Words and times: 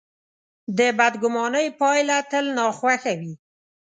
د 0.77 0.79
بدګمانۍ 0.97 1.67
پایله 1.79 2.17
تل 2.31 2.45
ناخوښه 2.57 3.13
وي. 3.19 3.33